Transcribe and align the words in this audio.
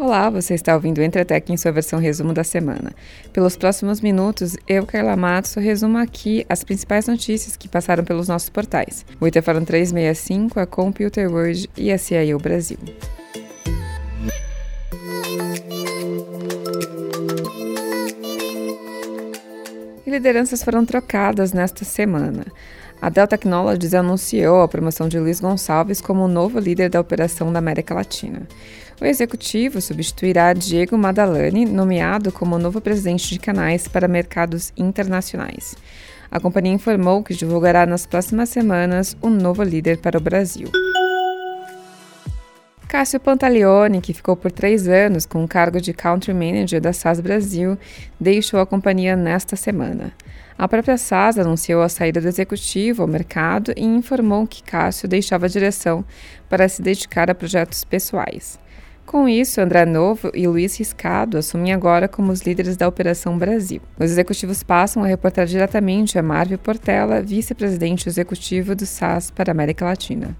Olá, 0.00 0.30
você 0.30 0.54
está 0.54 0.74
ouvindo 0.74 1.02
Entretec 1.02 1.52
em 1.52 1.58
sua 1.58 1.72
versão 1.72 1.98
resumo 1.98 2.32
da 2.32 2.42
semana. 2.42 2.90
Pelos 3.34 3.54
próximos 3.54 4.00
minutos, 4.00 4.56
eu, 4.66 4.86
Carla 4.86 5.14
Matos, 5.14 5.52
resumo 5.56 5.98
aqui 5.98 6.42
as 6.48 6.64
principais 6.64 7.06
notícias 7.06 7.54
que 7.54 7.68
passaram 7.68 8.02
pelos 8.02 8.26
nossos 8.26 8.48
portais. 8.48 9.04
O 9.20 9.26
Itaforam 9.26 9.62
365, 9.62 10.58
a 10.58 10.64
Computer 10.64 11.30
World 11.30 11.68
e 11.76 11.92
a 11.92 11.98
CIO 11.98 12.38
Brasil. 12.38 12.78
E 20.06 20.10
lideranças 20.10 20.64
foram 20.64 20.86
trocadas 20.86 21.52
nesta 21.52 21.84
semana. 21.84 22.46
A 23.02 23.08
Dell 23.08 23.26
Technologies 23.26 23.94
anunciou 23.94 24.60
a 24.60 24.68
promoção 24.68 25.08
de 25.08 25.18
Luiz 25.18 25.40
Gonçalves 25.40 26.02
como 26.02 26.28
novo 26.28 26.58
líder 26.58 26.90
da 26.90 27.00
operação 27.00 27.50
da 27.50 27.58
América 27.58 27.94
Latina. 27.94 28.46
O 29.00 29.06
executivo 29.06 29.80
substituirá 29.80 30.52
Diego 30.52 30.98
Madalani, 30.98 31.64
nomeado 31.64 32.30
como 32.30 32.58
novo 32.58 32.78
presidente 32.78 33.30
de 33.30 33.38
canais 33.38 33.88
para 33.88 34.06
mercados 34.06 34.70
internacionais. 34.76 35.74
A 36.30 36.38
companhia 36.38 36.74
informou 36.74 37.22
que 37.22 37.34
divulgará 37.34 37.86
nas 37.86 38.04
próximas 38.04 38.50
semanas 38.50 39.16
um 39.22 39.30
novo 39.30 39.62
líder 39.62 39.96
para 39.96 40.18
o 40.18 40.20
Brasil. 40.20 40.68
Cássio 42.86 43.18
Pantaleone, 43.18 44.00
que 44.00 44.12
ficou 44.12 44.36
por 44.36 44.52
três 44.52 44.86
anos 44.88 45.24
com 45.24 45.42
o 45.42 45.48
cargo 45.48 45.80
de 45.80 45.94
Country 45.94 46.34
Manager 46.34 46.80
da 46.80 46.92
SAS 46.92 47.20
Brasil, 47.20 47.78
deixou 48.18 48.60
a 48.60 48.66
companhia 48.66 49.16
nesta 49.16 49.56
semana. 49.56 50.12
A 50.60 50.68
própria 50.68 50.98
SAS 50.98 51.38
anunciou 51.38 51.80
a 51.80 51.88
saída 51.88 52.20
do 52.20 52.28
executivo 52.28 53.00
ao 53.00 53.08
mercado 53.08 53.72
e 53.74 53.82
informou 53.82 54.46
que 54.46 54.62
Cássio 54.62 55.08
deixava 55.08 55.46
a 55.46 55.48
direção 55.48 56.04
para 56.50 56.68
se 56.68 56.82
dedicar 56.82 57.30
a 57.30 57.34
projetos 57.34 57.82
pessoais. 57.82 58.60
Com 59.06 59.26
isso, 59.26 59.58
André 59.58 59.86
Novo 59.86 60.30
e 60.34 60.46
Luiz 60.46 60.78
Riscado 60.78 61.38
assumem 61.38 61.72
agora 61.72 62.06
como 62.06 62.30
os 62.30 62.42
líderes 62.42 62.76
da 62.76 62.86
Operação 62.86 63.38
Brasil. 63.38 63.80
Os 63.98 64.10
executivos 64.10 64.62
passam 64.62 65.02
a 65.02 65.06
reportar 65.06 65.46
diretamente 65.46 66.18
a 66.18 66.22
Marvel 66.22 66.58
Portela, 66.58 67.22
vice-presidente 67.22 68.06
executivo 68.06 68.74
do 68.74 68.84
SAS 68.84 69.30
para 69.30 69.50
a 69.50 69.54
América 69.54 69.86
Latina. 69.86 70.36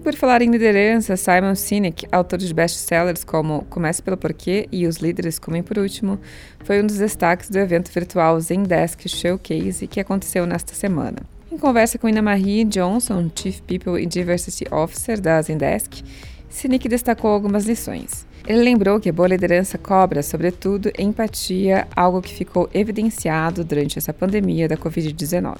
E 0.00 0.02
por 0.02 0.14
falar 0.14 0.40
em 0.40 0.50
liderança, 0.50 1.14
Simon 1.14 1.54
Sinek, 1.54 2.06
autor 2.10 2.38
de 2.38 2.54
best-sellers 2.54 3.22
como 3.22 3.66
Comece 3.68 4.02
pelo 4.02 4.16
Porquê 4.16 4.66
e 4.72 4.86
Os 4.86 4.96
Líderes 4.96 5.38
Comem 5.38 5.62
por 5.62 5.76
Último, 5.76 6.18
foi 6.64 6.82
um 6.82 6.86
dos 6.86 6.96
destaques 6.96 7.50
do 7.50 7.58
evento 7.58 7.92
virtual 7.92 8.40
Zendesk 8.40 9.06
Showcase 9.06 9.86
que 9.86 10.00
aconteceu 10.00 10.46
nesta 10.46 10.72
semana. 10.72 11.18
Em 11.52 11.58
conversa 11.58 11.98
com 11.98 12.08
Ina 12.08 12.22
Marie 12.22 12.64
Johnson, 12.64 13.30
Chief 13.34 13.60
People 13.60 14.02
and 14.02 14.08
Diversity 14.08 14.64
Officer 14.72 15.20
da 15.20 15.42
Zendesk, 15.42 16.02
Sinek 16.48 16.88
destacou 16.88 17.30
algumas 17.30 17.66
lições. 17.66 18.26
Ele 18.46 18.62
lembrou 18.62 18.98
que 18.98 19.10
a 19.10 19.12
boa 19.12 19.28
liderança 19.28 19.76
cobra, 19.76 20.22
sobretudo, 20.22 20.90
empatia, 20.98 21.86
algo 21.94 22.22
que 22.22 22.34
ficou 22.34 22.70
evidenciado 22.72 23.62
durante 23.62 23.98
essa 23.98 24.14
pandemia 24.14 24.66
da 24.66 24.78
Covid-19. 24.78 25.58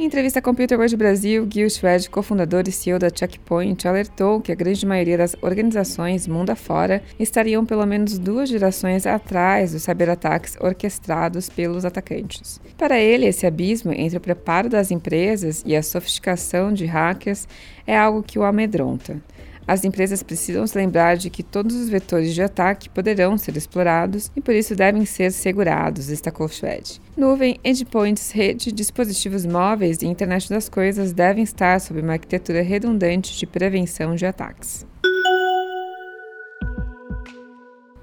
Em 0.00 0.06
entrevista 0.06 0.38
à 0.38 0.42
Computer 0.42 0.78
World 0.78 0.96
Brasil, 0.96 1.46
Gil 1.52 1.68
Schwed, 1.68 2.08
cofundador 2.08 2.64
e 2.66 2.72
CEO 2.72 2.98
da 2.98 3.10
Checkpoint, 3.14 3.86
alertou 3.86 4.40
que 4.40 4.50
a 4.50 4.54
grande 4.54 4.86
maioria 4.86 5.18
das 5.18 5.36
organizações 5.42 6.26
mundo 6.26 6.48
afora 6.48 7.02
estariam 7.18 7.66
pelo 7.66 7.84
menos 7.84 8.18
duas 8.18 8.48
gerações 8.48 9.06
atrás 9.06 9.72
dos 9.72 9.82
cyberataques 9.82 10.56
orquestrados 10.58 11.50
pelos 11.50 11.84
atacantes. 11.84 12.58
Para 12.78 12.98
ele, 12.98 13.26
esse 13.26 13.46
abismo 13.46 13.92
entre 13.92 14.16
o 14.16 14.22
preparo 14.22 14.70
das 14.70 14.90
empresas 14.90 15.62
e 15.66 15.76
a 15.76 15.82
sofisticação 15.82 16.72
de 16.72 16.86
hackers 16.86 17.46
é 17.86 17.94
algo 17.94 18.22
que 18.22 18.38
o 18.38 18.42
amedronta. 18.42 19.20
As 19.70 19.84
empresas 19.84 20.20
precisam 20.20 20.66
se 20.66 20.76
lembrar 20.76 21.16
de 21.16 21.30
que 21.30 21.44
todos 21.44 21.76
os 21.76 21.88
vetores 21.88 22.34
de 22.34 22.42
ataque 22.42 22.88
poderão 22.88 23.38
ser 23.38 23.56
explorados 23.56 24.28
e 24.34 24.40
por 24.40 24.52
isso 24.52 24.74
devem 24.74 25.04
ser 25.04 25.30
segurados, 25.30 26.08
destacou 26.08 26.48
Schwed. 26.48 27.00
Nuvem, 27.16 27.56
endpoints, 27.64 28.32
rede, 28.32 28.72
dispositivos 28.72 29.46
móveis 29.46 30.02
e 30.02 30.08
internet 30.08 30.50
das 30.50 30.68
coisas 30.68 31.12
devem 31.12 31.44
estar 31.44 31.80
sob 31.80 32.00
uma 32.00 32.14
arquitetura 32.14 32.62
redundante 32.62 33.38
de 33.38 33.46
prevenção 33.46 34.16
de 34.16 34.26
ataques. 34.26 34.84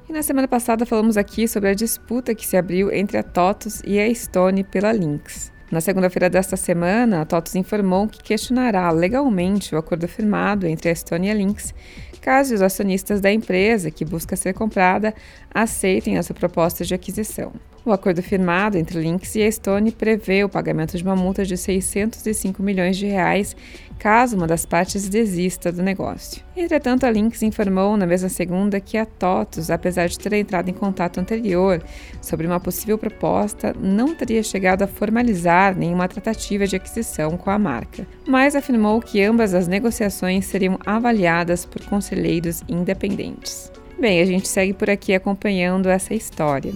E 0.08 0.14
na 0.14 0.24
semana 0.24 0.48
passada 0.48 0.86
falamos 0.86 1.18
aqui 1.18 1.50
sobre 1.50 1.72
a 1.72 1.74
disputa 1.74 2.34
que 2.34 2.48
se 2.48 2.56
abriu 2.56 2.90
entre 2.94 3.18
a 3.18 3.24
TOTUS 3.24 3.82
e 3.86 4.00
a 4.00 4.16
Stone 4.16 4.64
pela 4.64 4.94
Lynx. 4.94 5.52
Na 5.70 5.82
segunda-feira 5.82 6.30
desta 6.30 6.56
semana, 6.56 7.22
a 7.22 7.26
TOTUS 7.26 7.56
informou 7.56 8.08
que 8.08 8.24
questionará 8.24 8.90
legalmente 8.90 9.76
o 9.76 9.78
acordo 9.78 10.08
firmado 10.08 10.66
entre 10.66 10.88
a 10.88 10.94
Estônia 10.94 11.28
e 11.28 11.32
a 11.32 11.36
Lynx, 11.36 11.74
caso 12.20 12.54
os 12.54 12.62
acionistas 12.62 13.22
da 13.22 13.32
empresa 13.32 13.92
que 13.92 14.06
busca 14.06 14.36
ser 14.36 14.54
comprada 14.54 15.14
aceitem 15.54 16.18
a 16.18 16.24
sua 16.24 16.36
proposta 16.36 16.84
de 16.84 16.94
aquisição. 16.94 17.54
O 17.88 17.92
acordo 17.94 18.22
firmado 18.22 18.78
entre 18.78 19.00
Lynx 19.00 19.34
e 19.36 19.44
a 19.44 19.50
Stone 19.50 19.94
prevê 19.94 20.44
o 20.44 20.50
pagamento 20.50 20.98
de 20.98 21.04
uma 21.04 21.16
multa 21.16 21.46
de 21.46 21.56
605 21.56 22.62
milhões 22.62 22.98
de 22.98 23.06
reais 23.06 23.56
caso 23.98 24.36
uma 24.36 24.46
das 24.46 24.66
partes 24.66 25.08
desista 25.08 25.72
do 25.72 25.82
negócio. 25.82 26.44
Entretanto, 26.56 27.06
a 27.06 27.10
Lynx 27.10 27.42
informou 27.44 27.98
na 27.98 28.06
mesma 28.06 28.30
segunda 28.30 28.80
que 28.80 28.98
a 28.98 29.06
TOTUS, 29.06 29.70
apesar 29.70 30.08
de 30.08 30.20
ter 30.20 30.34
entrado 30.34 30.70
em 30.70 30.74
contato 30.74 31.20
anterior 31.20 31.82
sobre 32.22 32.46
uma 32.46 32.60
possível 32.60 32.98
proposta, 32.98 33.74
não 33.80 34.14
teria 34.14 34.44
chegado 34.44 34.84
a 34.84 34.88
formalizar 34.88 35.76
nenhuma 35.76 36.08
tratativa 36.08 36.68
de 36.68 36.76
aquisição 36.76 37.38
com 37.38 37.50
a 37.50 37.58
marca, 37.58 38.06
mas 38.28 38.56
afirmou 38.56 39.02
que 39.02 39.22
ambas 39.24 39.54
as 39.54 39.68
negociações 39.68 40.46
seriam 40.46 40.78
avaliadas 40.86 41.66
por 41.66 41.84
conselheiros 42.08 42.64
independentes. 42.70 43.72
Bem, 44.00 44.22
a 44.22 44.26
gente 44.26 44.48
segue 44.48 44.74
por 44.74 44.90
aqui 44.90 45.14
acompanhando 45.14 45.90
essa 45.90 46.14
história. 46.14 46.74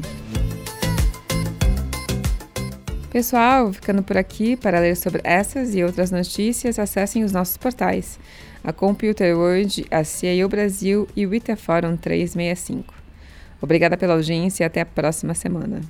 Pessoal, 3.10 3.72
ficando 3.72 4.02
por 4.04 4.18
aqui 4.18 4.56
para 4.56 4.80
ler 4.80 4.96
sobre 4.96 5.22
essas 5.24 5.76
e 5.76 5.84
outras 5.84 6.12
notícias, 6.12 6.80
acessem 6.80 7.24
os 7.24 7.32
nossos 7.32 7.58
portais, 7.58 8.20
a 8.64 8.72
Computer 8.72 9.38
World, 9.38 9.86
a 9.92 10.04
CIO 10.04 10.48
Brasil 10.48 11.08
e 11.16 11.26
o 11.26 11.34
Itaforum 11.34 11.98
365. 11.98 12.94
Obrigada 13.62 13.98
pela 13.98 14.14
audiência 14.14 14.64
e 14.64 14.66
até 14.66 14.82
a 14.82 14.86
próxima 14.86 15.34
semana. 15.34 15.82